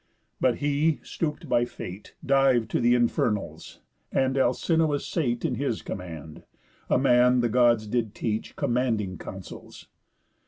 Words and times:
But 0.39 0.55
he, 0.55 0.99
stoop'd 1.03 1.47
by 1.47 1.63
Fate, 1.63 2.15
Div'd 2.25 2.71
to 2.71 2.81
th' 2.81 2.85
infernals; 2.95 3.81
and 4.11 4.35
Alcinous 4.35 5.05
sate 5.05 5.45
In 5.45 5.53
his 5.53 5.83
command, 5.83 6.41
a 6.89 6.97
man 6.97 7.41
the 7.41 7.49
Gods 7.49 7.85
did 7.85 8.15
teach 8.15 8.55
Commanding 8.55 9.19
counsels. 9.19 9.89